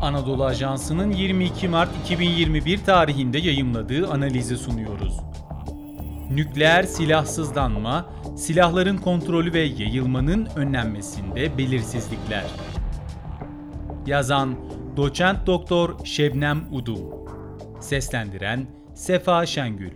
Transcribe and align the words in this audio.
Anadolu 0.00 0.44
Ajansı'nın 0.44 1.10
22 1.10 1.68
Mart 1.68 1.90
2021 2.04 2.84
tarihinde 2.84 3.38
yayımladığı 3.38 4.08
analizi 4.08 4.56
sunuyoruz. 4.56 5.20
Nükleer 6.30 6.82
silahsızlanma, 6.82 8.10
silahların 8.36 8.96
kontrolü 8.96 9.52
ve 9.52 9.60
yayılmanın 9.60 10.48
önlenmesinde 10.56 11.58
belirsizlikler. 11.58 12.44
Yazan 14.06 14.54
Doçent 14.96 15.46
Doktor 15.46 16.04
Şebnem 16.04 16.64
Udum 16.72 17.00
Seslendiren 17.80 18.66
Sefa 18.94 19.46
Şengül 19.46 19.92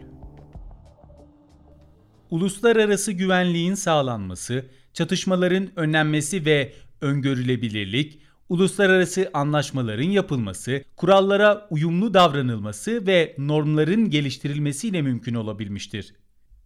Uluslararası 2.30 3.12
güvenliğin 3.12 3.75
sağlanması, 3.75 4.66
çatışmaların 5.00 5.68
önlenmesi 5.77 6.45
ve 6.45 6.72
öngörülebilirlik, 7.00 8.18
uluslararası 8.48 9.30
anlaşmaların 9.34 10.10
yapılması, 10.10 10.84
kurallara 10.96 11.66
uyumlu 11.70 12.14
davranılması 12.14 13.06
ve 13.06 13.34
normların 13.38 14.10
geliştirilmesiyle 14.10 15.02
mümkün 15.02 15.34
olabilmiştir. 15.34 16.14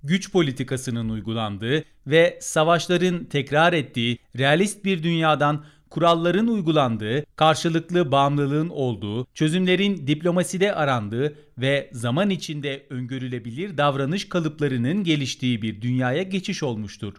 Güç 0.03 0.33
politikasının 0.33 1.09
uygulandığı 1.09 1.85
ve 2.07 2.39
savaşların 2.41 3.25
tekrar 3.25 3.73
ettiği 3.73 4.19
realist 4.39 4.85
bir 4.85 5.03
dünyadan 5.03 5.65
kuralların 5.91 6.47
uygulandığı, 6.47 7.25
karşılıklı 7.37 8.13
bağımlılığın 8.13 8.69
olduğu, 8.69 9.27
çözümlerin 9.35 10.07
diplomaside 10.07 10.75
arandığı 10.75 11.35
ve 11.59 11.91
zaman 11.93 12.31
içinde 12.31 12.87
öngörülebilir 12.91 13.79
davranış 13.79 14.29
kalıplarının 14.29 15.05
geliştiği 15.05 15.63
bir 15.63 15.83
dünyaya 15.83 16.23
geçiş 16.23 16.63
olmuştur. 16.63 17.15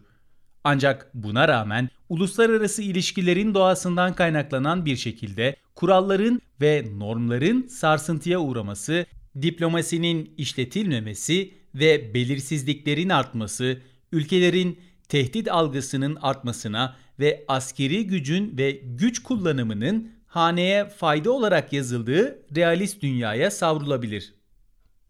Ancak 0.68 1.12
buna 1.14 1.48
rağmen 1.48 1.90
uluslararası 2.10 2.82
ilişkilerin 2.82 3.54
doğasından 3.54 4.14
kaynaklanan 4.14 4.86
bir 4.86 4.96
şekilde 4.96 5.56
kuralların 5.76 6.42
ve 6.62 6.86
normların 6.98 7.68
sarsıntıya 7.68 8.40
uğraması, 8.40 9.06
diplomasinin 9.42 10.34
işletilmemesi 10.38 11.54
ve 11.76 12.14
belirsizliklerin 12.14 13.10
artması, 13.10 13.82
ülkelerin 14.12 14.80
tehdit 15.10 15.52
algısının 15.52 16.18
artmasına 16.22 16.96
ve 17.20 17.46
askeri 17.48 18.08
gücün 18.08 18.58
ve 18.58 18.72
güç 18.72 19.24
kullanımının 19.24 20.12
haneye 20.28 20.86
fayda 20.90 21.32
olarak 21.32 21.74
yazıldığı 21.74 22.40
realist 22.56 23.02
dünyaya 23.02 23.52
savrulabilir. 23.52 24.34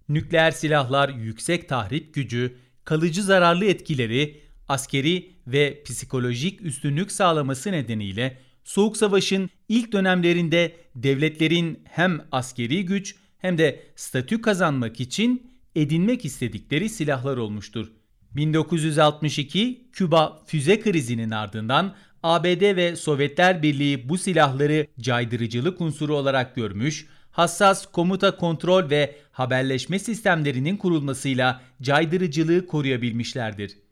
Nükleer 0.09 0.51
silahlar 0.51 1.09
yüksek 1.09 1.69
tahrip 1.69 2.13
gücü, 2.13 2.57
kalıcı 2.83 3.23
zararlı 3.23 3.65
etkileri, 3.65 4.45
askeri 4.69 5.31
ve 5.47 5.83
psikolojik 5.85 6.61
üstünlük 6.61 7.11
sağlaması 7.11 7.71
nedeniyle 7.71 8.37
Soğuk 8.63 8.97
Savaş'ın 8.97 9.49
ilk 9.69 9.91
dönemlerinde 9.91 10.75
devletlerin 10.95 11.79
hem 11.83 12.21
askeri 12.31 12.85
güç 12.85 13.15
hem 13.37 13.57
de 13.57 13.83
statü 13.95 14.41
kazanmak 14.41 14.99
için 14.99 15.51
edinmek 15.75 16.25
istedikleri 16.25 16.89
silahlar 16.89 17.37
olmuştur. 17.37 17.91
1962 18.31 19.89
Küba 19.91 20.43
füze 20.45 20.79
krizinin 20.79 21.31
ardından 21.31 21.95
ABD 22.23 22.75
ve 22.75 22.95
Sovyetler 22.95 23.63
Birliği 23.63 24.09
bu 24.09 24.17
silahları 24.17 24.87
caydırıcılık 24.99 25.81
unsuru 25.81 26.15
olarak 26.15 26.55
görmüş, 26.55 27.07
hassas 27.31 27.85
komuta 27.91 28.37
kontrol 28.37 28.89
ve 28.89 29.15
haberleşme 29.31 29.99
sistemlerinin 29.99 30.77
kurulmasıyla 30.77 31.61
caydırıcılığı 31.81 32.67
koruyabilmişlerdir. 32.67 33.84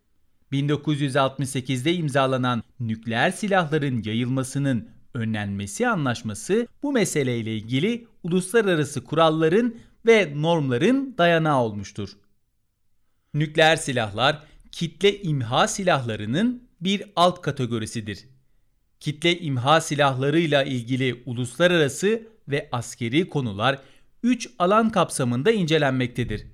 1968'de 0.53 1.93
imzalanan 1.93 2.63
nükleer 2.79 3.31
silahların 3.31 4.03
yayılmasının 4.03 4.89
önlenmesi 5.13 5.87
anlaşması 5.87 6.67
bu 6.83 6.91
meseleyle 6.91 7.57
ilgili 7.57 8.07
uluslararası 8.23 9.03
kuralların 9.03 9.75
ve 10.05 10.33
normların 10.35 11.15
dayanağı 11.17 11.61
olmuştur. 11.61 12.09
Nükleer 13.33 13.75
silahlar 13.75 14.43
kitle 14.71 15.21
imha 15.21 15.67
silahlarının 15.67 16.63
bir 16.81 17.03
alt 17.15 17.41
kategorisidir. 17.41 18.25
Kitle 18.99 19.39
imha 19.39 19.81
silahlarıyla 19.81 20.63
ilgili 20.63 21.23
uluslararası 21.25 22.27
ve 22.47 22.69
askeri 22.71 23.29
konular 23.29 23.79
3 24.23 24.49
alan 24.59 24.89
kapsamında 24.89 25.51
incelenmektedir. 25.51 26.47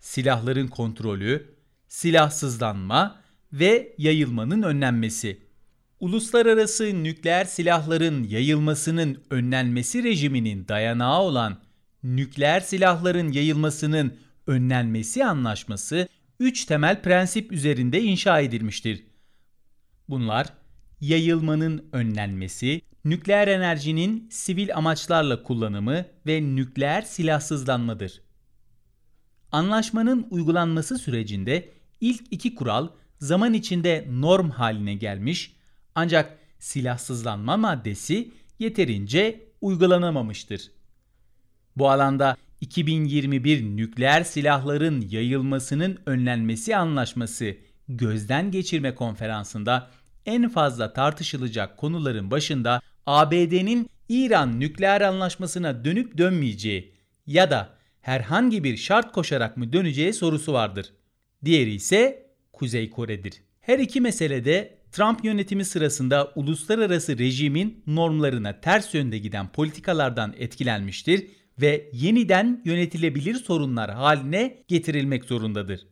Silahların 0.00 0.68
kontrolü, 0.68 1.54
silahsızlanma 1.90 3.20
ve 3.52 3.94
yayılmanın 3.98 4.62
önlenmesi. 4.62 5.40
Uluslararası 6.00 7.04
nükleer 7.04 7.44
silahların 7.44 8.24
yayılmasının 8.24 9.22
önlenmesi 9.30 10.02
rejiminin 10.02 10.68
dayanağı 10.68 11.20
olan 11.20 11.58
nükleer 12.02 12.60
silahların 12.60 13.32
yayılmasının 13.32 14.18
önlenmesi 14.46 15.24
anlaşması 15.24 16.08
3 16.40 16.64
temel 16.64 17.02
prensip 17.02 17.52
üzerinde 17.52 18.02
inşa 18.02 18.40
edilmiştir. 18.40 19.06
Bunlar 20.08 20.46
yayılmanın 21.00 21.88
önlenmesi, 21.92 22.80
nükleer 23.04 23.48
enerjinin 23.48 24.28
sivil 24.30 24.76
amaçlarla 24.76 25.42
kullanımı 25.42 26.04
ve 26.26 26.42
nükleer 26.56 27.02
silahsızlanmadır. 27.02 28.20
Anlaşmanın 29.52 30.26
uygulanması 30.30 30.98
sürecinde 30.98 31.79
ilk 32.00 32.22
iki 32.30 32.54
kural 32.54 32.88
zaman 33.18 33.52
içinde 33.52 34.06
norm 34.10 34.50
haline 34.50 34.94
gelmiş 34.94 35.56
ancak 35.94 36.38
silahsızlanma 36.58 37.56
maddesi 37.56 38.32
yeterince 38.58 39.40
uygulanamamıştır. 39.60 40.70
Bu 41.76 41.90
alanda 41.90 42.36
2021 42.60 43.62
nükleer 43.62 44.24
silahların 44.24 45.00
yayılmasının 45.10 45.98
önlenmesi 46.06 46.76
anlaşması 46.76 47.56
gözden 47.88 48.50
geçirme 48.50 48.94
konferansında 48.94 49.90
en 50.26 50.48
fazla 50.48 50.92
tartışılacak 50.92 51.76
konuların 51.76 52.30
başında 52.30 52.80
ABD'nin 53.06 53.90
İran 54.08 54.60
nükleer 54.60 55.00
anlaşmasına 55.00 55.84
dönüp 55.84 56.18
dönmeyeceği 56.18 56.94
ya 57.26 57.50
da 57.50 57.74
herhangi 58.00 58.64
bir 58.64 58.76
şart 58.76 59.12
koşarak 59.12 59.56
mı 59.56 59.72
döneceği 59.72 60.12
sorusu 60.12 60.52
vardır. 60.52 60.92
Diğeri 61.44 61.74
ise 61.74 62.26
Kuzey 62.52 62.90
Kore'dir. 62.90 63.42
Her 63.60 63.78
iki 63.78 64.00
meselede 64.00 64.78
Trump 64.92 65.24
yönetimi 65.24 65.64
sırasında 65.64 66.32
uluslararası 66.34 67.18
rejimin 67.18 67.82
normlarına 67.86 68.60
ters 68.60 68.94
yönde 68.94 69.18
giden 69.18 69.52
politikalardan 69.52 70.34
etkilenmiştir 70.38 71.26
ve 71.60 71.90
yeniden 71.92 72.62
yönetilebilir 72.64 73.34
sorunlar 73.34 73.90
haline 73.90 74.64
getirilmek 74.68 75.24
zorundadır. 75.24 75.86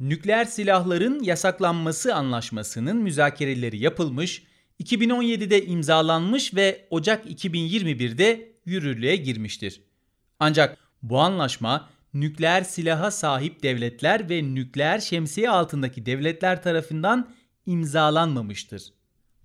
Nükleer 0.00 0.44
silahların 0.44 1.22
yasaklanması 1.22 2.14
anlaşmasının 2.14 2.96
müzakereleri 2.96 3.78
yapılmış, 3.78 4.42
2017'de 4.82 5.66
imzalanmış 5.66 6.54
ve 6.54 6.86
Ocak 6.90 7.30
2021'de 7.30 8.52
yürürlüğe 8.64 9.16
girmiştir. 9.16 9.82
Ancak 10.40 10.78
bu 11.02 11.18
anlaşma 11.20 11.90
nükleer 12.14 12.62
silaha 12.62 13.10
sahip 13.10 13.62
devletler 13.62 14.30
ve 14.30 14.54
nükleer 14.54 14.98
şemsiye 14.98 15.50
altındaki 15.50 16.06
devletler 16.06 16.62
tarafından 16.62 17.28
imzalanmamıştır. 17.66 18.82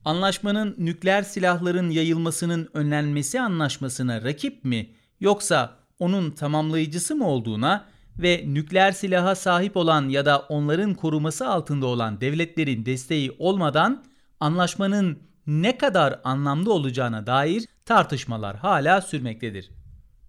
Anlaşmanın 0.06 0.76
nükleer 0.78 1.24
silahların 1.24 1.90
yayılmasının 1.90 2.70
önlenmesi 2.74 3.42
anlaşmasına 3.42 4.24
rakip 4.24 4.64
mi 4.66 4.90
yoksa 5.20 5.76
onun 6.00 6.32
tamamlayıcısı 6.32 7.16
mı 7.16 7.28
olduğuna 7.28 7.86
ve 8.18 8.44
nükleer 8.48 8.92
silaha 8.92 9.36
sahip 9.36 9.78
olan 9.78 10.10
ya 10.10 10.26
da 10.26 10.40
onların 10.40 10.94
koruması 10.94 11.48
altında 11.48 11.86
olan 11.86 12.22
devletlerin 12.22 12.86
desteği 12.86 13.36
olmadan 13.40 14.04
anlaşmanın 14.40 15.20
ne 15.48 15.78
kadar 15.78 16.20
anlamlı 16.24 16.74
olacağına 16.74 17.28
dair 17.28 17.66
tartışmalar 17.86 18.58
hala 18.58 19.02
sürmektedir. 19.02 19.70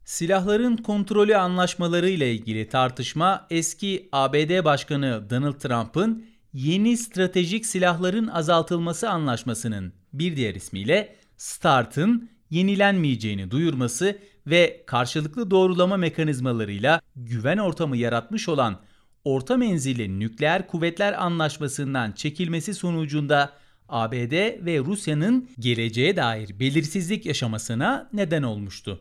Silahların 0.04 0.76
kontrolü 0.76 1.36
anlaşmaları 1.36 2.08
ile 2.08 2.34
ilgili 2.34 2.68
tartışma 2.68 3.46
eski 3.50 4.08
ABD 4.12 4.64
Başkanı 4.64 5.30
Donald 5.30 5.54
Trump'ın 5.54 6.26
yeni 6.52 6.96
stratejik 6.96 7.66
silahların 7.66 8.26
azaltılması 8.26 9.10
anlaşmasının 9.10 9.92
bir 10.12 10.36
diğer 10.36 10.54
ismiyle 10.54 11.16
START'ın 11.36 12.30
yenilenmeyeceğini 12.50 13.50
duyurması 13.50 14.18
ve 14.46 14.84
karşılıklı 14.86 15.50
doğrulama 15.50 15.96
mekanizmalarıyla 15.96 17.00
güven 17.16 17.58
ortamı 17.58 17.96
yaratmış 17.96 18.48
olan 18.48 18.80
orta 19.24 19.56
menzilli 19.56 20.20
nükleer 20.20 20.66
kuvvetler 20.66 21.24
anlaşmasından 21.24 22.12
çekilmesi 22.12 22.74
sonucunda 22.74 23.52
ABD 23.88 24.64
ve 24.66 24.78
Rusya'nın 24.78 25.50
geleceğe 25.58 26.16
dair 26.16 26.60
belirsizlik 26.60 27.26
yaşamasına 27.26 28.08
neden 28.12 28.42
olmuştu. 28.42 29.00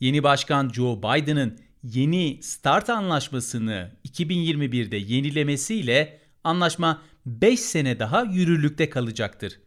Yeni 0.00 0.22
başkan 0.22 0.68
Joe 0.68 0.98
Biden'ın 0.98 1.58
yeni 1.82 2.38
START 2.42 2.90
anlaşmasını 2.90 3.90
2021'de 4.08 4.96
yenilemesiyle 4.96 6.20
anlaşma 6.44 7.02
5 7.26 7.60
sene 7.60 7.98
daha 7.98 8.22
yürürlükte 8.22 8.90
kalacaktır. 8.90 9.60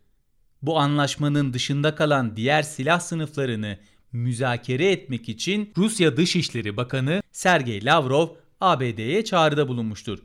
Bu 0.62 0.80
anlaşmanın 0.80 1.54
dışında 1.54 1.96
kalan 1.96 2.36
diğer 2.36 2.64
silah 2.64 3.00
sınıflarını 3.00 3.78
müzakere 4.12 4.92
etmek 4.92 5.30
için 5.30 5.74
Rusya 5.78 6.18
Dışişleri 6.18 6.78
Bakanı 6.78 7.22
Sergey 7.32 7.86
Lavrov 7.86 8.28
ABD'ye 8.62 9.26
çağrıda 9.26 9.68
bulunmuştur. 9.68 10.20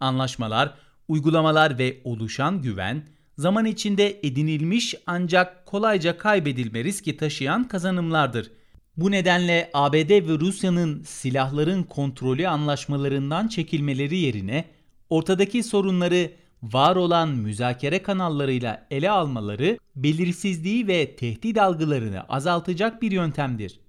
Anlaşmalar, 0.00 0.74
uygulamalar 1.08 1.78
ve 1.78 2.00
oluşan 2.04 2.62
güven 2.62 3.08
zaman 3.38 3.64
içinde 3.64 4.20
edinilmiş 4.22 4.94
ancak 5.06 5.66
kolayca 5.66 6.18
kaybedilme 6.18 6.84
riski 6.84 7.16
taşıyan 7.16 7.68
kazanımlardır. 7.68 8.50
Bu 8.96 9.10
nedenle 9.10 9.70
ABD 9.74 10.10
ve 10.10 10.38
Rusya'nın 10.38 11.02
silahların 11.02 11.82
kontrolü 11.82 12.48
anlaşmalarından 12.48 13.48
çekilmeleri 13.48 14.16
yerine 14.16 14.64
ortadaki 15.10 15.62
sorunları 15.62 16.30
var 16.62 16.96
olan 16.96 17.28
müzakere 17.28 18.02
kanallarıyla 18.02 18.86
ele 18.90 19.10
almaları 19.10 19.78
belirsizliği 19.96 20.86
ve 20.86 21.16
tehdit 21.16 21.58
algılarını 21.58 22.20
azaltacak 22.28 23.02
bir 23.02 23.10
yöntemdir. 23.10 23.80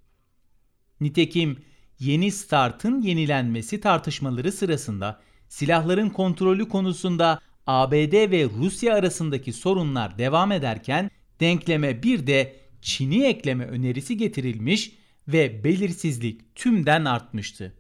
Nitekim 1.02 1.58
yeni 2.00 2.32
START'ın 2.32 3.02
yenilenmesi 3.02 3.82
tartışmaları 3.82 4.52
sırasında 4.52 5.22
silahların 5.50 6.10
kontrolü 6.10 6.70
konusunda 6.70 7.40
ABD 7.68 8.32
ve 8.32 8.50
Rusya 8.58 8.96
arasındaki 8.96 9.54
sorunlar 9.54 10.18
devam 10.18 10.52
ederken 10.52 11.12
denkleme 11.40 12.04
bir 12.04 12.28
de 12.28 12.63
Çin'i 12.84 13.24
ekleme 13.24 13.66
önerisi 13.66 14.18
getirilmiş 14.18 14.92
ve 15.28 15.64
belirsizlik 15.64 16.56
tümden 16.56 17.06
artmıştı. 17.06 17.74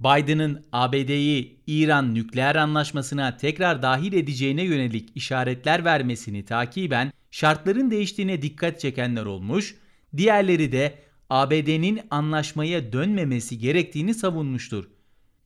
Biden'ın 0.00 0.64
ABD'yi 0.72 1.60
İran 1.66 2.14
nükleer 2.14 2.56
anlaşmasına 2.56 3.36
tekrar 3.36 3.82
dahil 3.82 4.12
edeceğine 4.12 4.62
yönelik 4.62 5.08
işaretler 5.14 5.84
vermesini 5.84 6.44
takiben 6.44 7.12
şartların 7.30 7.90
değiştiğine 7.90 8.42
dikkat 8.42 8.80
çekenler 8.80 9.26
olmuş, 9.26 9.74
diğerleri 10.16 10.72
de 10.72 10.98
ABD'nin 11.30 12.00
anlaşmaya 12.10 12.92
dönmemesi 12.92 13.58
gerektiğini 13.58 14.14
savunmuştur. 14.14 14.84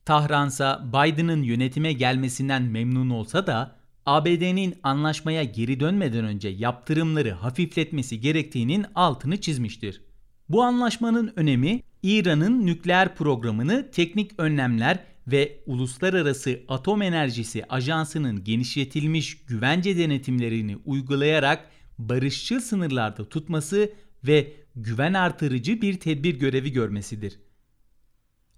Tahransa 0.05 0.85
Biden'ın 0.87 1.43
yönetime 1.43 1.93
gelmesinden 1.93 2.63
memnun 2.63 3.09
olsa 3.09 3.47
da 3.47 3.80
ABD'nin 4.05 4.75
anlaşmaya 4.83 5.43
geri 5.43 5.79
dönmeden 5.79 6.25
önce 6.25 6.49
yaptırımları 6.49 7.31
hafifletmesi 7.31 8.19
gerektiğinin 8.19 8.85
altını 8.95 9.41
çizmiştir. 9.41 10.01
Bu 10.49 10.63
anlaşmanın 10.63 11.33
önemi 11.35 11.83
İran'ın 12.03 12.65
nükleer 12.65 13.15
programını 13.15 13.91
teknik 13.91 14.31
önlemler 14.37 14.99
ve 15.27 15.59
Uluslararası 15.65 16.59
Atom 16.67 17.01
Enerjisi 17.01 17.65
Ajansı'nın 17.69 18.43
genişletilmiş 18.43 19.45
güvence 19.45 19.97
denetimlerini 19.97 20.77
uygulayarak 20.85 21.69
barışçıl 21.99 22.59
sınırlarda 22.59 23.29
tutması 23.29 23.93
ve 24.23 24.53
güven 24.75 25.13
artırıcı 25.13 25.81
bir 25.81 25.99
tedbir 25.99 26.39
görevi 26.39 26.71
görmesidir. 26.71 27.39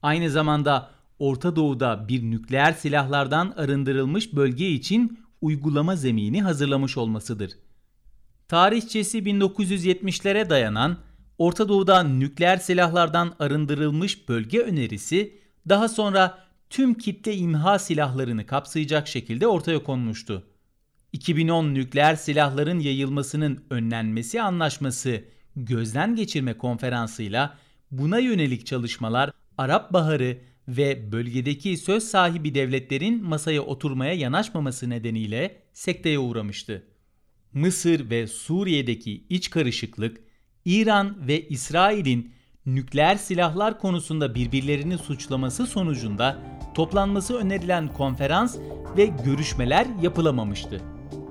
Aynı 0.02 0.30
zamanda 0.30 0.92
Orta 1.20 1.56
Doğu'da 1.56 2.08
bir 2.08 2.24
nükleer 2.24 2.72
silahlardan 2.72 3.54
arındırılmış 3.58 4.36
bölge 4.36 4.70
için 4.70 5.23
uygulama 5.44 5.96
zemini 5.96 6.42
hazırlamış 6.42 6.98
olmasıdır. 6.98 7.52
Tarihçesi 8.48 9.18
1970'lere 9.18 10.50
dayanan 10.50 10.98
Orta 11.38 11.70
Doğu'da 11.70 12.04
nükleer 12.04 12.58
silahlardan 12.58 13.36
arındırılmış 13.40 14.30
bölge 14.30 14.60
önerisi 14.60 15.40
daha 15.70 15.90
sonra 15.90 16.40
tüm 16.70 16.94
kitle 16.94 17.36
imha 17.36 17.80
silahlarını 17.80 18.46
kapsayacak 18.46 19.08
şekilde 19.08 19.48
ortaya 19.48 19.84
konmuştu. 19.84 20.44
2010 21.14 21.74
nükleer 21.74 22.16
silahların 22.16 22.80
yayılmasının 22.80 23.64
önlenmesi 23.70 24.42
anlaşması 24.42 25.24
gözden 25.56 26.16
geçirme 26.16 26.58
konferansıyla 26.58 27.58
buna 27.92 28.20
yönelik 28.20 28.66
çalışmalar 28.66 29.32
Arap 29.58 29.94
Baharı 29.94 30.38
ve 30.68 31.12
bölgedeki 31.12 31.78
söz 31.78 32.04
sahibi 32.04 32.56
devletlerin 32.56 33.24
masaya 33.24 33.62
oturmaya 33.62 34.14
yanaşmaması 34.14 34.90
nedeniyle 34.90 35.62
sekteye 35.74 36.20
uğramıştı. 36.20 36.84
Mısır 37.54 38.10
ve 38.10 38.28
Suriye'deki 38.28 39.26
iç 39.30 39.50
karışıklık, 39.50 40.18
İran 40.66 41.28
ve 41.28 41.48
İsrail'in 41.48 42.32
nükleer 42.66 43.16
silahlar 43.16 43.80
konusunda 43.80 44.36
birbirlerini 44.36 44.98
suçlaması 44.98 45.68
sonucunda 45.68 46.38
toplanması 46.74 47.38
önerilen 47.38 47.94
konferans 47.94 48.58
ve 48.98 49.06
görüşmeler 49.06 49.88
yapılamamıştı. 50.02 50.82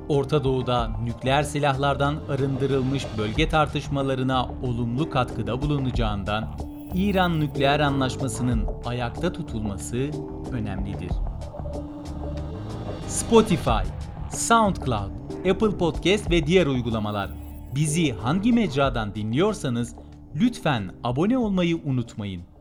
Orta 0.09 0.45
Doğu'da 0.45 0.89
nükleer 0.89 1.43
silahlardan 1.43 2.17
arındırılmış 2.29 3.05
bölge 3.19 3.49
tartışmalarına 3.49 4.49
olumlu 4.63 5.11
katkıda 5.11 5.63
bulunacağından 5.63 6.72
İran 6.95 7.41
nükleer 7.41 7.81
anlaşmasının 7.81 8.69
ayakta 8.85 9.33
tutulması 9.33 10.11
önemlidir. 10.53 11.11
Spotify, 13.09 13.89
SoundCloud, 14.31 15.11
Apple 15.51 15.79
Podcast 15.79 16.31
ve 16.31 16.47
diğer 16.47 16.67
uygulamalar 16.67 17.31
bizi 17.75 18.13
hangi 18.13 18.53
mecradan 18.53 19.15
dinliyorsanız 19.15 19.95
lütfen 20.35 20.91
abone 21.05 21.39
olmayı 21.39 21.81
unutmayın. 21.85 22.52